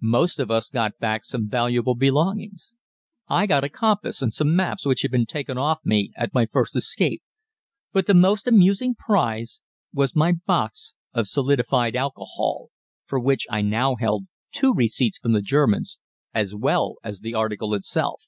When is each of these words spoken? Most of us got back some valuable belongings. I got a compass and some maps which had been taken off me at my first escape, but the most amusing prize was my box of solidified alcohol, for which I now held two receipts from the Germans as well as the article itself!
Most 0.00 0.38
of 0.38 0.50
us 0.50 0.70
got 0.70 0.96
back 0.96 1.26
some 1.26 1.46
valuable 1.46 1.94
belongings. 1.94 2.72
I 3.28 3.46
got 3.46 3.64
a 3.64 3.68
compass 3.68 4.22
and 4.22 4.32
some 4.32 4.56
maps 4.56 4.86
which 4.86 5.02
had 5.02 5.10
been 5.10 5.26
taken 5.26 5.58
off 5.58 5.80
me 5.84 6.10
at 6.16 6.32
my 6.32 6.46
first 6.46 6.74
escape, 6.74 7.22
but 7.92 8.06
the 8.06 8.14
most 8.14 8.46
amusing 8.48 8.94
prize 8.94 9.60
was 9.92 10.16
my 10.16 10.32
box 10.32 10.94
of 11.12 11.26
solidified 11.28 11.96
alcohol, 11.96 12.70
for 13.04 13.20
which 13.20 13.46
I 13.50 13.60
now 13.60 13.96
held 13.96 14.26
two 14.52 14.72
receipts 14.72 15.18
from 15.18 15.32
the 15.34 15.42
Germans 15.42 15.98
as 16.32 16.54
well 16.54 16.94
as 17.04 17.20
the 17.20 17.34
article 17.34 17.74
itself! 17.74 18.24